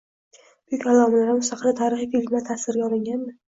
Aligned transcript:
Buyuk 0.67 0.85
allomalarimiz 0.93 1.51
haqida 1.57 1.75
tarixiy 1.83 2.11
filmlar 2.17 2.47
tasvirga 2.51 2.91
olinganmi? 2.91 3.33